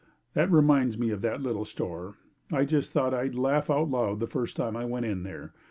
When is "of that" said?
1.11-1.41